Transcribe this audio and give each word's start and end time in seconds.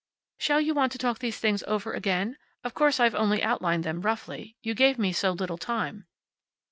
"Shall 0.39 0.59
you 0.59 0.73
want 0.73 0.91
to 0.93 0.97
talk 0.97 1.19
these 1.19 1.37
things 1.37 1.61
over 1.67 1.93
again? 1.93 2.37
Of 2.63 2.73
course 2.73 2.99
I've 2.99 3.13
only 3.13 3.43
outlined 3.43 3.83
them, 3.83 4.01
roughly. 4.01 4.57
You 4.63 4.73
gave 4.73 4.97
me 4.97 5.13
so 5.13 5.29
little 5.29 5.59
time." 5.59 6.07